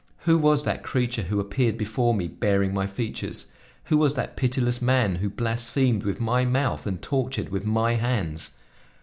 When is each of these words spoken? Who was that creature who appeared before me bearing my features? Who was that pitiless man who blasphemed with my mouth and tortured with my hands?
Who 0.21 0.39
was 0.39 0.63
that 0.63 0.81
creature 0.81 1.21
who 1.21 1.39
appeared 1.39 1.77
before 1.77 2.15
me 2.15 2.27
bearing 2.27 2.73
my 2.73 2.87
features? 2.87 3.51
Who 3.83 3.97
was 3.97 4.15
that 4.15 4.35
pitiless 4.35 4.81
man 4.81 5.17
who 5.17 5.29
blasphemed 5.29 6.01
with 6.05 6.19
my 6.19 6.43
mouth 6.43 6.87
and 6.87 6.99
tortured 6.99 7.49
with 7.49 7.65
my 7.65 7.93
hands? 7.93 8.49